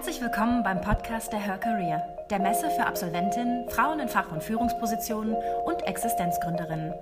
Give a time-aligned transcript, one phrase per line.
[0.00, 4.42] Herzlich willkommen beim Podcast der Her Career, der Messe für Absolventinnen, Frauen in Fach- und
[4.42, 6.94] Führungspositionen und Existenzgründerinnen.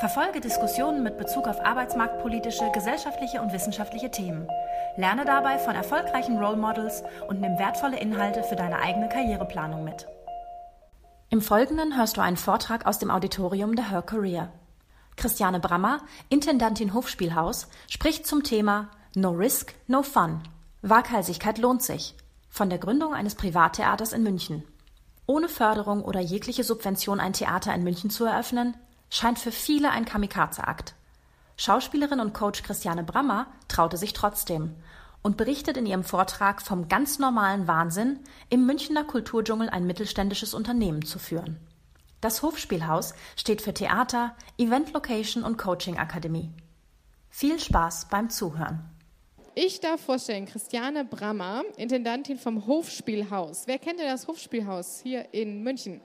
[0.00, 4.48] Verfolge Diskussionen mit Bezug auf arbeitsmarktpolitische, gesellschaftliche und wissenschaftliche Themen.
[4.96, 10.06] Lerne dabei von erfolgreichen Role Models und nimm wertvolle Inhalte für deine eigene Karriereplanung mit.
[11.28, 14.48] Im Folgenden hörst du einen Vortrag aus dem Auditorium der Her Career.
[15.16, 15.98] Christiane Brammer,
[16.30, 20.40] Intendantin Hofspielhaus, spricht zum Thema No Risk, No Fun.
[20.80, 22.16] Waghalsigkeit lohnt sich.
[22.54, 24.62] Von der Gründung eines Privattheaters in München.
[25.24, 28.76] Ohne Förderung oder jegliche Subvention ein Theater in München zu eröffnen,
[29.08, 30.94] scheint für viele ein Kamikaze-Akt.
[31.56, 34.76] Schauspielerin und Coach Christiane Brammer traute sich trotzdem
[35.22, 38.20] und berichtet in ihrem Vortrag vom ganz normalen Wahnsinn,
[38.50, 41.58] im Münchner Kulturdschungel ein mittelständisches Unternehmen zu führen.
[42.20, 46.52] Das Hofspielhaus steht für Theater, Event Location und Coaching Akademie.
[47.30, 48.91] Viel Spaß beim Zuhören.
[49.54, 53.64] Ich darf vorstellen, Christiane Brammer, Intendantin vom Hofspielhaus.
[53.66, 56.00] Wer kennt denn das Hofspielhaus hier in München?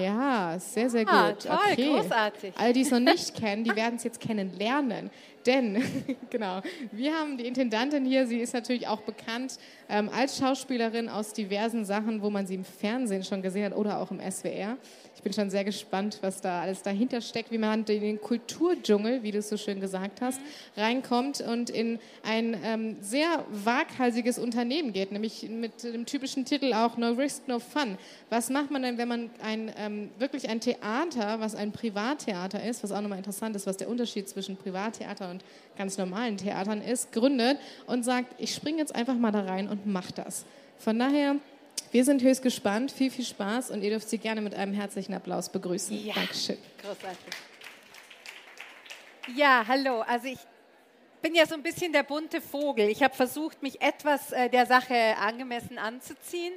[0.00, 1.44] Ja, sehr, sehr Ah, gut.
[1.44, 1.94] toll, okay.
[1.94, 2.54] großartig.
[2.58, 5.10] All die es noch nicht kennen, die werden es jetzt kennenlernen.
[5.46, 5.80] Denn,
[6.30, 11.32] genau, wir haben die Intendantin hier, sie ist natürlich auch bekannt ähm, als Schauspielerin aus
[11.34, 14.76] diversen Sachen, wo man sie im Fernsehen schon gesehen hat oder auch im SWR.
[15.16, 19.22] Ich bin schon sehr gespannt, was da alles dahinter steckt, wie man in den Kulturdschungel,
[19.22, 20.38] wie du es so schön gesagt hast,
[20.76, 26.98] reinkommt und in ein ähm, sehr waghalsiges Unternehmen geht, nämlich mit dem typischen Titel auch
[26.98, 27.96] No Risk, No Fun.
[28.28, 32.84] Was macht man denn, wenn man ein, ähm, wirklich ein Theater, was ein Privattheater ist,
[32.84, 35.42] was auch nochmal interessant ist, was der Unterschied zwischen Privattheater und
[35.78, 39.86] ganz normalen Theatern ist, gründet und sagt, ich springe jetzt einfach mal da rein und
[39.86, 40.44] mach das.
[40.78, 41.36] Von daher,
[41.92, 45.14] wir sind höchst gespannt, viel, viel Spaß und ihr dürft sie gerne mit einem herzlichen
[45.14, 46.06] Applaus begrüßen.
[46.06, 46.14] Ja.
[46.14, 46.58] Dankeschön.
[46.82, 47.18] Großartig.
[49.34, 50.02] Ja, hallo.
[50.02, 50.38] Also ich
[51.22, 52.88] bin ja so ein bisschen der bunte Vogel.
[52.88, 56.54] Ich habe versucht, mich etwas äh, der Sache angemessen anzuziehen.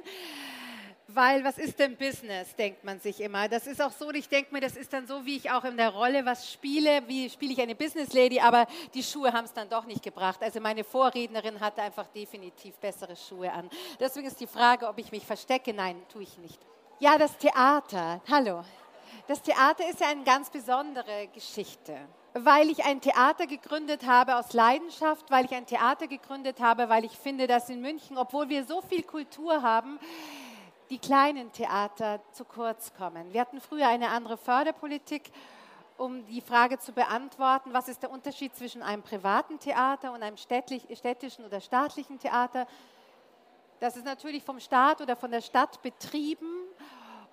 [1.12, 3.48] Weil was ist denn Business, denkt man sich immer.
[3.48, 5.76] Das ist auch so, ich denke mir, das ist dann so, wie ich auch in
[5.76, 9.52] der Rolle was spiele, wie spiele ich eine Business Lady, aber die Schuhe haben es
[9.52, 10.40] dann doch nicht gebracht.
[10.42, 13.68] Also meine Vorrednerin hatte einfach definitiv bessere Schuhe an.
[13.98, 15.72] Deswegen ist die Frage, ob ich mich verstecke.
[15.72, 16.60] Nein, tue ich nicht.
[17.00, 18.20] Ja, das Theater.
[18.30, 18.62] Hallo.
[19.26, 21.96] Das Theater ist ja eine ganz besondere Geschichte
[22.34, 27.04] weil ich ein Theater gegründet habe aus Leidenschaft, weil ich ein Theater gegründet habe, weil
[27.04, 29.98] ich finde, dass in München, obwohl wir so viel Kultur haben,
[30.90, 33.32] die kleinen Theater zu kurz kommen.
[33.32, 35.30] Wir hatten früher eine andere Förderpolitik,
[35.96, 40.36] um die Frage zu beantworten, was ist der Unterschied zwischen einem privaten Theater und einem
[40.36, 42.66] städtischen oder staatlichen Theater.
[43.78, 46.59] Das ist natürlich vom Staat oder von der Stadt betrieben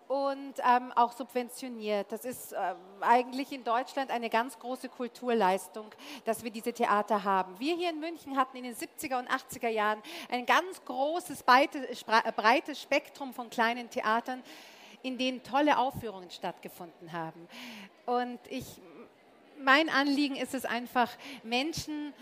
[0.07, 2.11] und ähm, auch subventioniert.
[2.11, 5.87] Das ist ähm, eigentlich in Deutschland eine ganz große Kulturleistung,
[6.23, 7.59] dass wir diese Theater haben.
[7.59, 12.81] Wir hier in München hatten in den 70er und 80er Jahren ein ganz großes, breites
[12.81, 14.41] Spektrum von kleinen Theatern,
[15.03, 17.47] in denen tolle Aufführungen stattgefunden haben.
[18.05, 18.65] Und ich,
[19.59, 21.11] mein Anliegen ist es einfach,
[21.43, 22.13] Menschen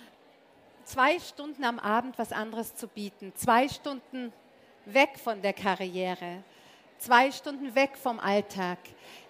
[0.85, 4.34] zwei Stunden am Abend was anderes zu bieten, zwei Stunden
[4.85, 6.44] weg von der Karriere
[6.97, 8.78] zwei Stunden weg vom Alltag,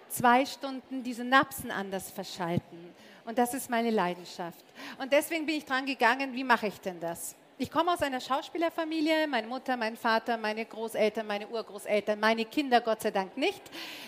[0.08, 2.94] zwei Stunden diese Napsen anders verschalten.
[3.24, 4.64] Und das ist meine Leidenschaft.
[4.98, 7.34] Und deswegen bin ich dran gegangen, wie mache ich denn das?
[7.58, 12.82] Ich komme aus einer Schauspielerfamilie, meine Mutter, mein Vater, meine Großeltern, meine Urgroßeltern, meine Kinder
[12.82, 13.62] Gott sei Dank nicht.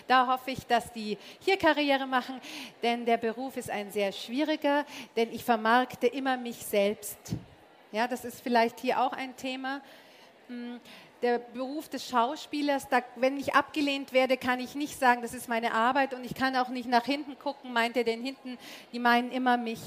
[0.07, 2.39] Da hoffe ich, dass die hier Karriere machen,
[2.83, 7.17] denn der Beruf ist ein sehr schwieriger, denn ich vermarkte immer mich selbst.
[7.91, 9.81] Ja, das ist vielleicht hier auch ein Thema
[11.21, 15.49] der Beruf des Schauspielers, da, wenn ich abgelehnt werde, kann ich nicht sagen, das ist
[15.49, 18.57] meine Arbeit und ich kann auch nicht nach hinten gucken, meint er denn hinten,
[18.93, 19.81] die meinen immer mich.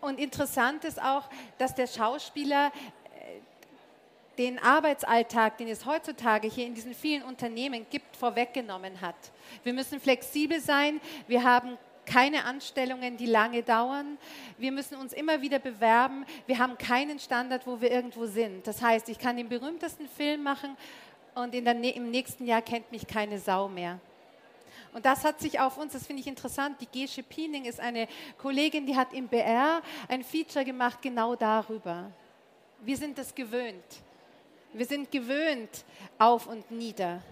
[0.00, 6.74] Und interessant ist auch, dass der Schauspieler äh, den Arbeitsalltag, den es heutzutage hier in
[6.74, 9.16] diesen vielen Unternehmen gibt, vorweggenommen hat.
[9.62, 14.18] Wir müssen flexibel sein, wir haben keine Anstellungen, die lange dauern.
[14.58, 16.24] Wir müssen uns immer wieder bewerben.
[16.46, 18.66] Wir haben keinen Standard, wo wir irgendwo sind.
[18.66, 20.76] Das heißt, ich kann den berühmtesten Film machen
[21.34, 23.98] und der, im nächsten Jahr kennt mich keine Sau mehr.
[24.92, 28.06] Und das hat sich auf uns, das finde ich interessant, die Gesche Piening ist eine
[28.38, 32.12] Kollegin, die hat im BR ein Feature gemacht genau darüber.
[32.80, 33.82] Wir sind das gewöhnt.
[34.72, 35.84] Wir sind gewöhnt
[36.16, 37.22] auf und nieder.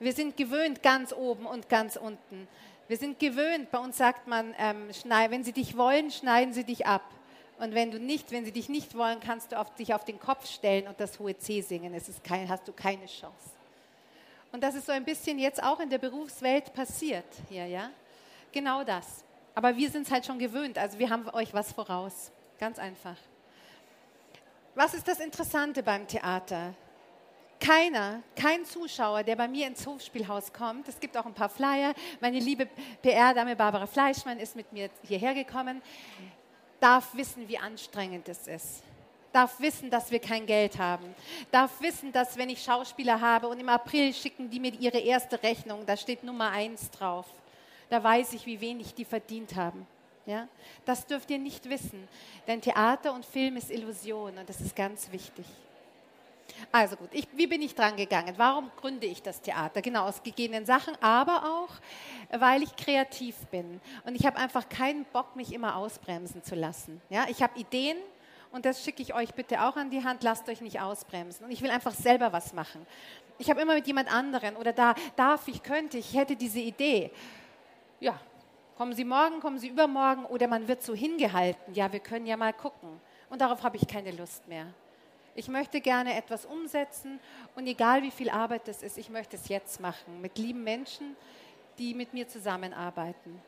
[0.00, 2.48] Wir sind gewöhnt ganz oben und ganz unten.
[2.88, 4.88] Wir sind gewöhnt, bei uns sagt man, ähm,
[5.30, 7.02] wenn sie dich wollen, schneiden sie dich ab.
[7.58, 10.20] Und wenn du nicht, wenn sie dich nicht wollen, kannst du auf, dich auf den
[10.20, 11.94] Kopf stellen und das hohe C singen.
[11.94, 13.50] Es ist kein, hast du keine Chance.
[14.52, 17.90] Und das ist so ein bisschen jetzt auch in der Berufswelt passiert hier, ja?
[18.52, 19.24] Genau das.
[19.54, 22.30] Aber wir sind es halt schon gewöhnt, also wir haben euch was voraus.
[22.58, 23.16] Ganz einfach.
[24.74, 26.74] was ist das Interessante beim Theater?
[27.58, 31.94] Keiner, kein Zuschauer, der bei mir ins Hofspielhaus kommt, es gibt auch ein paar Flyer,
[32.20, 32.66] meine liebe
[33.02, 35.80] PR-Dame Barbara Fleischmann ist mit mir hierher gekommen,
[36.80, 38.82] darf wissen, wie anstrengend es ist
[39.36, 41.14] darf wissen, dass wir kein Geld haben,
[41.50, 45.42] darf wissen, dass wenn ich Schauspieler habe und im April schicken die mir ihre erste
[45.42, 47.26] Rechnung, da steht Nummer eins drauf,
[47.90, 49.86] da weiß ich, wie wenig die verdient haben.
[50.24, 50.48] Ja?
[50.86, 52.08] Das dürft ihr nicht wissen,
[52.46, 55.44] denn Theater und Film ist Illusion und das ist ganz wichtig.
[56.72, 58.34] Also gut, ich, wie bin ich dran gegangen?
[58.36, 59.82] Warum gründe ich das Theater?
[59.82, 63.80] Genau, aus gegebenen Sachen, aber auch, weil ich kreativ bin.
[64.04, 67.00] Und ich habe einfach keinen Bock, mich immer ausbremsen zu lassen.
[67.10, 67.96] Ja, ich habe Ideen,
[68.52, 71.44] und das schicke ich euch bitte auch an die Hand, lasst euch nicht ausbremsen.
[71.44, 72.86] Und ich will einfach selber was machen.
[73.38, 77.10] Ich habe immer mit jemand anderen oder da darf ich, könnte ich, hätte diese Idee.
[78.00, 78.18] Ja,
[78.76, 81.74] kommen Sie morgen, kommen Sie übermorgen oder man wird so hingehalten.
[81.74, 83.00] Ja, wir können ja mal gucken.
[83.28, 84.66] Und darauf habe ich keine Lust mehr.
[85.38, 87.20] Ich möchte gerne etwas umsetzen
[87.56, 91.14] und egal wie viel Arbeit das ist, ich möchte es jetzt machen mit lieben Menschen,
[91.76, 93.42] die mit mir zusammenarbeiten.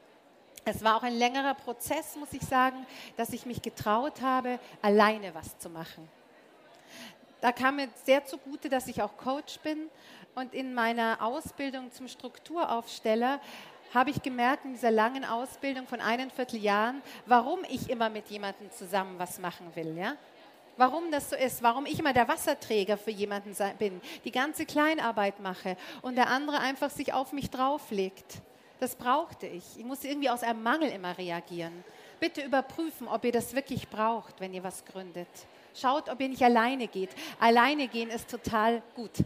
[0.67, 2.87] Es war auch ein längerer Prozess, muss ich sagen,
[3.17, 6.06] dass ich mich getraut habe, alleine was zu machen.
[7.40, 9.88] Da kam mir sehr zugute, dass ich auch Coach bin
[10.35, 13.40] und in meiner Ausbildung zum Strukturaufsteller
[13.94, 18.70] habe ich gemerkt in dieser langen Ausbildung von einem Vierteljahren, warum ich immer mit jemandem
[18.73, 19.96] zusammen was machen will.
[19.96, 20.17] Ja?
[20.78, 25.40] Warum das so ist, warum ich immer der Wasserträger für jemanden bin, die ganze Kleinarbeit
[25.40, 28.36] mache und der andere einfach sich auf mich drauflegt.
[28.78, 29.64] Das brauchte ich.
[29.76, 31.82] Ich musste irgendwie aus einem Mangel immer reagieren.
[32.20, 35.26] Bitte überprüfen, ob ihr das wirklich braucht, wenn ihr was gründet.
[35.75, 37.10] Schaut, ob ihr nicht alleine geht.
[37.40, 39.25] Alleine gehen ist total gut.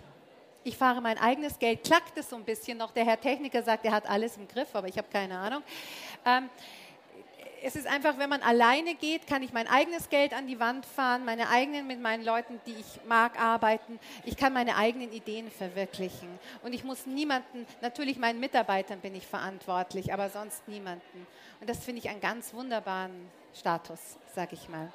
[0.64, 2.92] Ich fahre mein eigenes Geld, klackt es so ein bisschen noch.
[2.92, 5.62] Der Herr Techniker sagt, er hat alles im Griff, aber ich habe keine Ahnung.
[6.24, 6.48] Ähm,
[7.64, 10.84] es ist einfach, wenn man alleine geht, kann ich mein eigenes Geld an die Wand
[10.84, 14.00] fahren, meine eigenen mit meinen Leuten, die ich mag, arbeiten.
[14.24, 16.28] Ich kann meine eigenen Ideen verwirklichen.
[16.62, 21.26] Und ich muss niemanden, natürlich meinen Mitarbeitern bin ich verantwortlich, aber sonst niemanden.
[21.60, 24.90] Und das finde ich einen ganz wunderbaren Status, sage ich mal.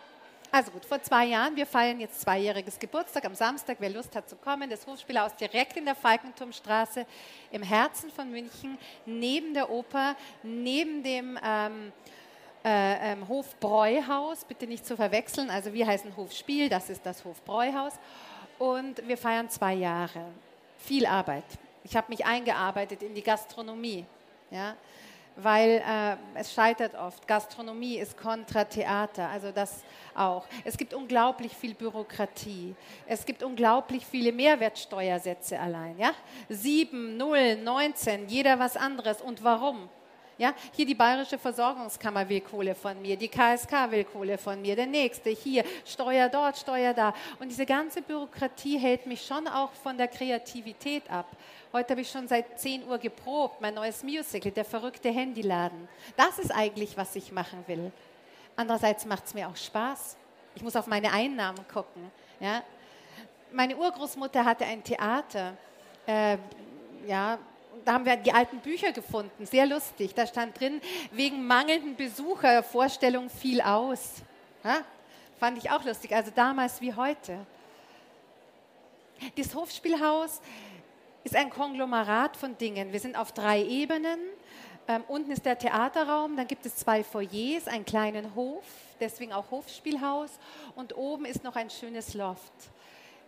[0.51, 3.77] Also gut, vor zwei Jahren, wir feiern jetzt zweijähriges Geburtstag am Samstag.
[3.79, 7.05] Wer Lust hat zu kommen, das Hofspielhaus direkt in der Falkenturmstraße
[7.51, 11.91] im Herzen von München, neben der Oper, neben dem ähm,
[12.67, 15.49] äh, ähm, Hofbräuhaus, bitte nicht zu verwechseln.
[15.49, 17.93] Also wir heißen Hofspiel, das ist das Hofbräuhaus.
[18.59, 20.25] Und wir feiern zwei Jahre.
[20.77, 21.45] Viel Arbeit.
[21.83, 24.05] Ich habe mich eingearbeitet in die Gastronomie.
[24.51, 24.75] Ja?
[25.37, 27.27] weil äh, es scheitert oft.
[27.27, 29.83] Gastronomie ist kontra Theater, also das
[30.15, 30.45] auch.
[30.65, 32.75] Es gibt unglaublich viel Bürokratie.
[33.05, 35.97] Es gibt unglaublich viele Mehrwertsteuersätze allein.
[35.99, 36.11] Ja?
[36.49, 39.21] 7, 0, 19, jeder was anderes.
[39.21, 39.89] Und warum?
[40.39, 44.75] Ja, hier die Bayerische Versorgungskammer will Kohle von mir, die KSK will Kohle von mir,
[44.75, 47.11] der nächste hier, Steuer dort, Steuer da.
[47.39, 51.25] Und diese ganze Bürokratie hält mich schon auch von der Kreativität ab.
[51.73, 55.87] Heute habe ich schon seit 10 Uhr geprobt, mein neues Musical, der verrückte Handyladen.
[56.15, 57.91] Das ist eigentlich, was ich machen will.
[58.55, 60.17] Andererseits macht es mir auch Spaß.
[60.53, 62.11] Ich muss auf meine Einnahmen gucken.
[62.39, 62.61] Ja?
[63.51, 65.57] Meine Urgroßmutter hatte ein Theater.
[66.05, 66.37] Äh,
[67.07, 67.39] ja,
[67.85, 70.13] da haben wir die alten Bücher gefunden, sehr lustig.
[70.13, 70.81] Da stand drin,
[71.11, 74.21] wegen mangelnden Besucher Vorstellung fiel aus.
[74.63, 74.81] Ja?
[75.39, 77.45] Fand ich auch lustig, also damals wie heute.
[79.35, 80.41] Das Hofspielhaus
[81.23, 82.93] ist ein Konglomerat von Dingen.
[82.93, 84.19] Wir sind auf drei Ebenen.
[84.87, 88.63] Ähm, unten ist der Theaterraum, dann gibt es zwei Foyers, einen kleinen Hof,
[89.01, 90.39] deswegen auch Hofspielhaus.
[90.75, 92.53] Und oben ist noch ein schönes Loft.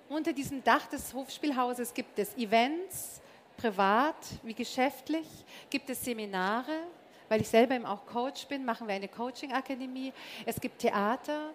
[0.07, 3.21] Unter diesem Dach des Hofspielhauses gibt es Events,
[3.59, 5.27] privat wie geschäftlich?
[5.69, 6.79] Gibt es Seminare?
[7.27, 10.13] Weil ich selber eben auch Coach bin, machen wir eine Coaching-Akademie.
[10.45, 11.51] Es gibt Theater.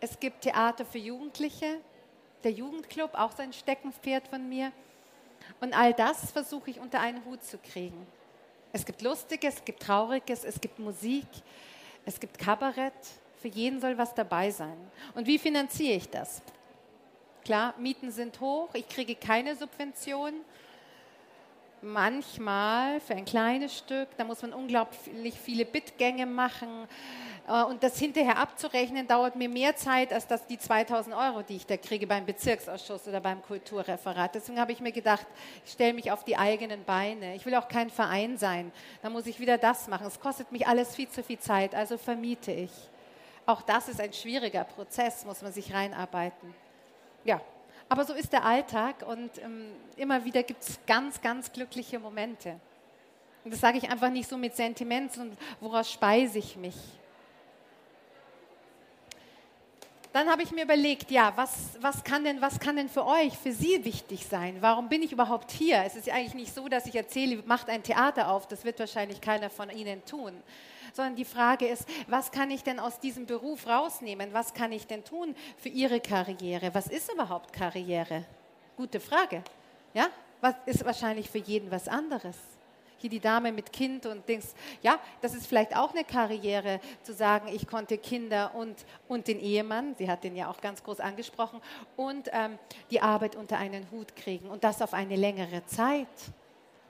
[0.00, 1.80] Es gibt Theater für Jugendliche.
[2.44, 4.72] Der Jugendclub, auch so ein Steckenpferd von mir.
[5.60, 8.06] Und all das versuche ich unter einen Hut zu kriegen.
[8.72, 11.26] Es gibt Lustiges, es gibt Trauriges, es gibt Musik,
[12.06, 12.94] es gibt Kabarett.
[13.42, 14.76] Für jeden soll was dabei sein.
[15.14, 16.40] Und wie finanziere ich das?
[17.44, 20.34] Klar, Mieten sind hoch, ich kriege keine Subvention
[21.82, 26.86] manchmal für ein kleines Stück, da muss man unglaublich viele Bitgänge machen.
[27.48, 31.56] Äh, und das hinterher abzurechnen, dauert mir mehr Zeit als das die 2000 Euro, die
[31.56, 34.34] ich da kriege beim Bezirksausschuss oder beim Kulturreferat.
[34.34, 35.26] Deswegen habe ich mir gedacht,
[35.64, 37.34] ich stelle mich auf die eigenen Beine.
[37.34, 38.72] Ich will auch kein Verein sein.
[39.02, 40.06] Da muss ich wieder das machen.
[40.06, 42.70] Es kostet mich alles viel zu viel Zeit, also vermiete ich.
[43.46, 46.54] Auch das ist ein schwieriger Prozess, muss man sich reinarbeiten.
[47.24, 47.40] Ja,
[47.90, 52.60] aber so ist der Alltag und ähm, immer wieder gibt es ganz, ganz glückliche Momente.
[53.44, 56.76] Und das sage ich einfach nicht so mit Sentiment, sondern woraus speise ich mich?
[60.12, 63.36] Dann habe ich mir überlegt, ja, was, was, kann denn, was kann denn für euch,
[63.38, 64.56] für Sie wichtig sein?
[64.60, 65.84] Warum bin ich überhaupt hier?
[65.84, 68.78] Es ist ja eigentlich nicht so, dass ich erzähle, macht ein Theater auf, das wird
[68.80, 70.32] wahrscheinlich keiner von Ihnen tun.
[70.92, 74.32] Sondern die Frage ist, was kann ich denn aus diesem Beruf rausnehmen?
[74.32, 76.74] Was kann ich denn tun für Ihre Karriere?
[76.74, 78.24] Was ist überhaupt Karriere?
[78.76, 79.44] Gute Frage.
[79.94, 80.08] Ja?
[80.40, 82.36] Was ist wahrscheinlich für jeden was anderes?
[83.00, 84.48] Hier die Dame mit Kind und denkst,
[84.82, 88.76] ja, das ist vielleicht auch eine Karriere, zu sagen, ich konnte Kinder und,
[89.08, 91.60] und den Ehemann, sie hat den ja auch ganz groß angesprochen,
[91.96, 92.58] und ähm,
[92.90, 96.08] die Arbeit unter einen Hut kriegen und das auf eine längere Zeit.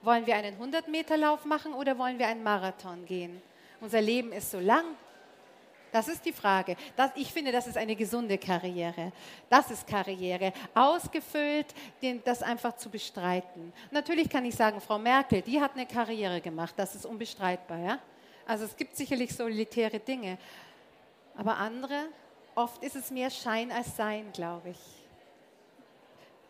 [0.03, 3.41] Wollen wir einen 100-Meter-Lauf machen oder wollen wir einen Marathon gehen?
[3.79, 4.85] Unser Leben ist so lang,
[5.91, 6.75] das ist die Frage.
[6.95, 9.11] Das, ich finde, das ist eine gesunde Karriere.
[9.49, 10.53] Das ist Karriere.
[10.73, 11.67] Ausgefüllt,
[12.01, 13.73] den, das einfach zu bestreiten.
[13.91, 16.73] Natürlich kann ich sagen, Frau Merkel, die hat eine Karriere gemacht.
[16.77, 17.79] Das ist unbestreitbar.
[17.79, 17.99] Ja?
[18.45, 20.37] Also es gibt sicherlich solitäre Dinge.
[21.35, 22.07] Aber andere,
[22.55, 24.79] oft ist es mehr Schein als Sein, glaube ich.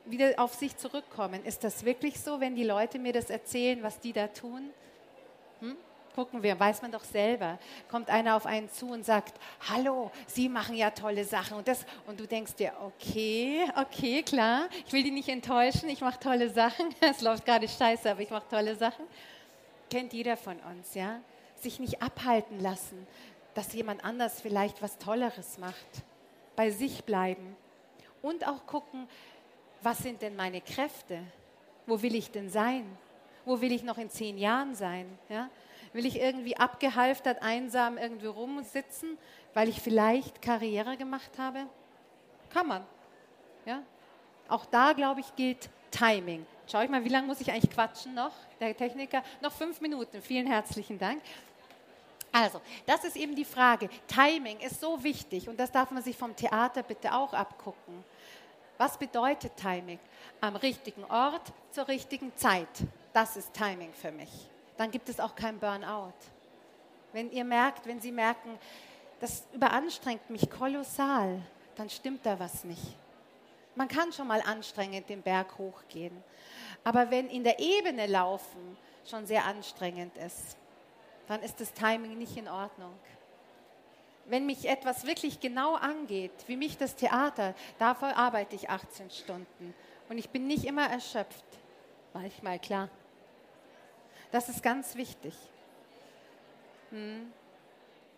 [0.05, 1.45] Wieder auf sich zurückkommen.
[1.45, 4.71] Ist das wirklich so, wenn die Leute mir das erzählen, was die da tun?
[5.59, 5.77] Hm?
[6.15, 7.57] Gucken wir, weiß man doch selber.
[7.89, 9.33] Kommt einer auf einen zu und sagt,
[9.69, 11.57] hallo, Sie machen ja tolle Sachen.
[11.57, 16.01] Und, das, und du denkst dir, okay, okay, klar, ich will die nicht enttäuschen, ich
[16.01, 16.93] mache tolle Sachen.
[17.01, 19.05] Es läuft gerade scheiße, aber ich mache tolle Sachen.
[19.89, 21.19] Kennt jeder von uns, ja?
[21.55, 23.07] Sich nicht abhalten lassen,
[23.53, 26.03] dass jemand anders vielleicht was Tolleres macht.
[26.55, 27.55] Bei sich bleiben.
[28.21, 29.07] Und auch gucken,
[29.81, 31.19] was sind denn meine Kräfte?
[31.85, 32.85] Wo will ich denn sein?
[33.45, 35.07] Wo will ich noch in zehn Jahren sein?
[35.29, 35.49] Ja?
[35.93, 39.17] Will ich irgendwie abgehalftert, einsam irgendwie rumsitzen,
[39.53, 41.65] weil ich vielleicht Karriere gemacht habe?
[42.49, 42.85] Kann man.
[43.65, 43.83] Ja?
[44.47, 46.45] Auch da, glaube ich, gilt Timing.
[46.67, 48.31] Schau ich mal, wie lange muss ich eigentlich quatschen noch,
[48.61, 49.23] der Techniker?
[49.41, 50.21] Noch fünf Minuten.
[50.21, 51.21] Vielen herzlichen Dank.
[52.31, 53.89] Also, das ist eben die Frage.
[54.07, 58.05] Timing ist so wichtig und das darf man sich vom Theater bitte auch abgucken.
[58.77, 59.99] Was bedeutet Timing?
[60.39, 62.69] Am richtigen Ort zur richtigen Zeit.
[63.11, 64.29] Das ist Timing für mich
[64.81, 66.15] dann gibt es auch kein Burnout.
[67.13, 68.57] Wenn ihr merkt, wenn Sie merken,
[69.19, 71.39] das überanstrengt mich kolossal,
[71.75, 72.97] dann stimmt da was nicht.
[73.75, 76.23] Man kann schon mal anstrengend den Berg hochgehen.
[76.83, 78.75] Aber wenn in der Ebene laufen
[79.07, 80.57] schon sehr anstrengend ist,
[81.27, 82.97] dann ist das Timing nicht in Ordnung.
[84.25, 89.75] Wenn mich etwas wirklich genau angeht, wie mich das Theater, dafür arbeite ich 18 Stunden.
[90.09, 91.45] Und ich bin nicht immer erschöpft.
[92.13, 92.89] Manchmal, klar.
[94.31, 95.33] Das ist ganz wichtig.
[96.91, 97.31] Hm.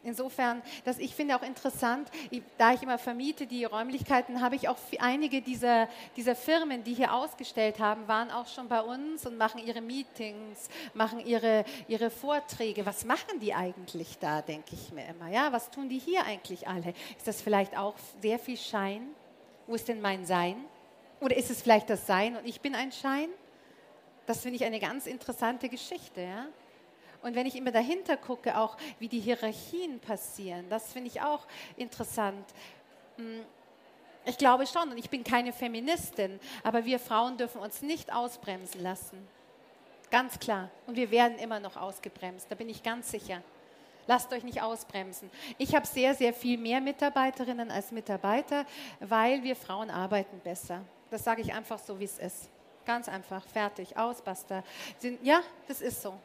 [0.06, 2.10] Insofern, dass ich finde auch interessant,
[2.58, 7.14] da ich immer vermiete die Räumlichkeiten, habe ich auch einige dieser, dieser Firmen, die hier
[7.14, 12.86] ausgestellt haben, waren auch schon bei uns und machen ihre Meetings, machen ihre, ihre Vorträge.
[12.86, 15.30] Was machen die eigentlich da, denke ich mir immer.
[15.30, 16.94] Ja, was tun die hier eigentlich alle?
[17.18, 19.08] Ist das vielleicht auch sehr viel Schein?
[19.68, 20.58] Wo ist denn mein Sein?
[21.22, 23.30] Oder ist es vielleicht das Sein und ich bin ein Schein?
[24.26, 26.22] Das finde ich eine ganz interessante Geschichte.
[26.22, 26.48] Ja?
[27.22, 31.46] Und wenn ich immer dahinter gucke, auch wie die Hierarchien passieren, das finde ich auch
[31.78, 32.46] interessant.
[33.18, 33.46] Hm,
[34.26, 38.82] ich glaube schon, und ich bin keine Feministin, aber wir Frauen dürfen uns nicht ausbremsen
[38.82, 39.28] lassen.
[40.12, 40.70] Ganz klar.
[40.86, 43.42] Und wir werden immer noch ausgebremst, da bin ich ganz sicher.
[44.06, 45.32] Lasst euch nicht ausbremsen.
[45.58, 48.66] Ich habe sehr, sehr viel mehr Mitarbeiterinnen als Mitarbeiter,
[49.00, 50.82] weil wir Frauen arbeiten besser.
[51.10, 52.50] Das sage ich einfach so, wie es ist.
[52.86, 54.64] Ganz einfach, fertig, aus, basta.
[55.22, 56.20] Ja, das ist so.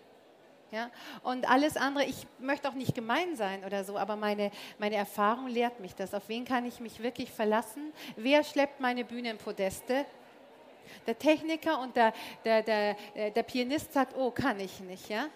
[0.70, 0.90] Ja?
[1.22, 5.46] Und alles andere, ich möchte auch nicht gemein sein oder so, aber meine, meine Erfahrung
[5.46, 6.14] lehrt mich das.
[6.14, 7.92] Auf wen kann ich mich wirklich verlassen?
[8.16, 10.04] Wer schleppt meine Bühnenpodeste?
[11.06, 12.12] Der Techniker und der,
[12.44, 15.08] der, der, äh, der Pianist sagt, oh, kann ich nicht.
[15.08, 15.26] Ja?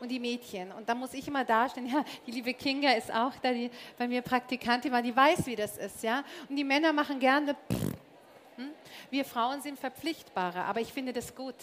[0.00, 0.72] und die Mädchen.
[0.72, 4.08] Und da muss ich immer dastehen, ja, die liebe Kinga ist auch da, die bei
[4.08, 6.24] mir Praktikantin war, die weiß, wie das ist, ja.
[6.48, 7.79] Und die Männer machen gerne, pff,
[8.60, 8.70] hm?
[9.10, 11.56] Wir Frauen sind verpflichtbarer, aber ich finde das gut.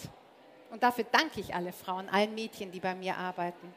[0.70, 3.74] Und dafür danke ich alle Frauen, allen Mädchen, die bei mir arbeiten.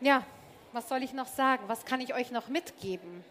[0.00, 0.24] Ja,
[0.72, 1.64] was soll ich noch sagen?
[1.66, 3.24] Was kann ich euch noch mitgeben?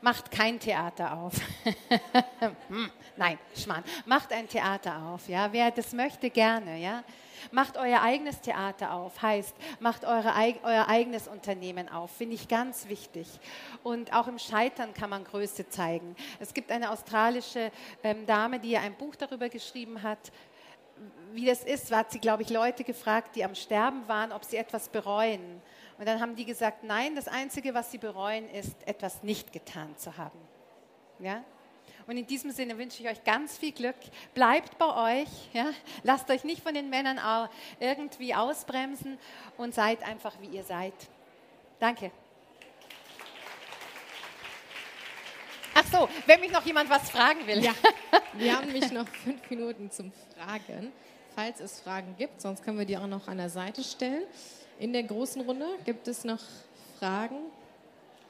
[0.00, 1.34] Macht kein Theater auf.
[2.68, 3.84] hm, nein, Schmarrn.
[4.04, 5.28] Macht ein Theater auf.
[5.28, 5.52] Ja?
[5.52, 6.78] Wer das möchte, gerne.
[6.78, 7.02] Ja?
[7.52, 12.88] Macht euer eigenes Theater auf, heißt, macht eure, euer eigenes Unternehmen auf, finde ich ganz
[12.88, 13.28] wichtig.
[13.82, 16.16] Und auch im Scheitern kann man Größe zeigen.
[16.40, 17.70] Es gibt eine australische
[18.02, 20.32] ähm, Dame, die ja ein Buch darüber geschrieben hat,
[21.32, 24.56] wie das ist, hat sie, glaube ich, Leute gefragt, die am Sterben waren, ob sie
[24.56, 25.60] etwas bereuen.
[25.98, 29.96] Und dann haben die gesagt, nein, das Einzige, was sie bereuen, ist, etwas nicht getan
[29.96, 30.38] zu haben.
[31.18, 31.42] Ja?
[32.06, 33.96] Und in diesem Sinne wünsche ich euch ganz viel Glück.
[34.34, 35.28] Bleibt bei euch.
[35.52, 35.70] Ja?
[36.02, 37.18] Lasst euch nicht von den Männern
[37.80, 39.18] irgendwie ausbremsen
[39.56, 40.94] und seid einfach, wie ihr seid.
[41.80, 42.10] Danke.
[45.74, 47.62] Ach so, wenn mich noch jemand was fragen will.
[47.62, 47.74] Ja,
[48.34, 50.90] wir haben nämlich noch fünf Minuten zum Fragen,
[51.34, 52.40] falls es Fragen gibt.
[52.40, 54.22] Sonst können wir die auch noch an der Seite stellen.
[54.78, 56.40] In der großen Runde gibt es noch
[56.98, 57.36] Fragen.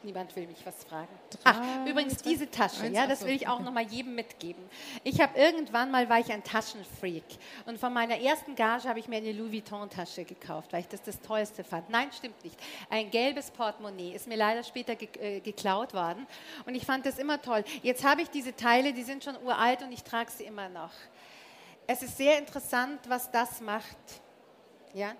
[0.02, 1.08] Niemand will mich was fragen.
[1.42, 3.64] Ach, übrigens diese Tasche, ja, das will ich auch okay.
[3.64, 4.62] noch mal jedem mitgeben.
[5.02, 7.24] Ich habe irgendwann mal war ich ein Taschenfreak
[7.64, 10.88] und von meiner ersten Gage habe ich mir eine Louis Vuitton Tasche gekauft, weil ich
[10.88, 11.90] das das Tollste fand.
[11.90, 12.56] Nein, stimmt nicht.
[12.88, 16.24] Ein gelbes Portemonnaie ist mir leider später ge äh, geklaut worden
[16.66, 17.64] und ich fand das immer toll.
[17.82, 20.92] Jetzt habe ich diese Teile, die sind schon uralt und ich trage sie immer noch.
[21.88, 23.96] Es ist sehr interessant, was das macht.
[24.94, 25.16] Ja,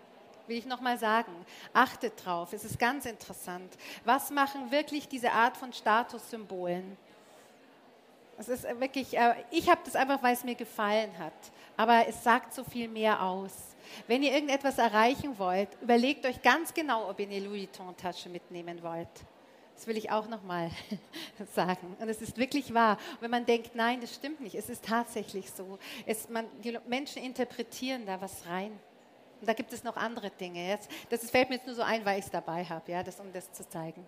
[0.49, 1.33] will ich nochmal sagen.
[1.73, 3.73] Achtet drauf, es ist ganz interessant.
[4.05, 6.97] Was machen wirklich diese Art von Statussymbolen?
[8.39, 11.33] Es ist wirklich, äh, ich habe das einfach, weil es mir gefallen hat.
[11.77, 13.53] Aber es sagt so viel mehr aus.
[14.07, 18.83] Wenn ihr irgendetwas erreichen wollt, überlegt euch ganz genau, ob ihr eine Louis Vuitton-Tasche mitnehmen
[18.83, 19.09] wollt.
[19.75, 20.71] Das will ich auch nochmal
[21.55, 21.97] sagen.
[22.01, 22.99] Und es ist wirklich wahr.
[23.13, 25.79] Und wenn man denkt, nein, das stimmt nicht, es ist tatsächlich so.
[26.07, 28.79] Es, man, die Menschen interpretieren da was rein.
[29.41, 30.67] Und da gibt es noch andere Dinge.
[30.69, 33.21] Jetzt, das fällt mir jetzt nur so ein, weil ich es dabei habe, ja, das,
[33.21, 34.07] um das zu zeigen.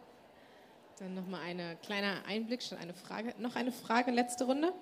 [0.99, 3.35] Dann nochmal ein kleiner Einblick, schon eine Frage.
[3.39, 4.73] Noch eine Frage, letzte Runde.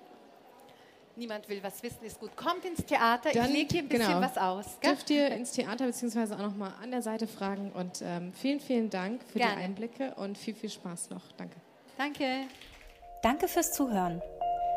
[1.15, 2.35] Niemand will was wissen, ist gut.
[2.35, 4.21] Kommt ins Theater, Dann, ich lege hier ein bisschen genau.
[4.21, 4.65] was aus.
[4.79, 4.91] Gell?
[4.91, 7.71] Dürft ihr ins Theater beziehungsweise auch nochmal an der Seite fragen.
[7.71, 9.55] Und ähm, vielen, vielen Dank für Gerne.
[9.55, 11.23] die Einblicke und viel, viel Spaß noch.
[11.35, 11.55] Danke.
[11.97, 12.43] Danke.
[13.23, 14.21] Danke fürs Zuhören.